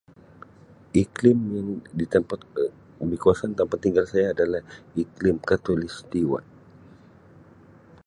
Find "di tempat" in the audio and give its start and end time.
1.97-2.39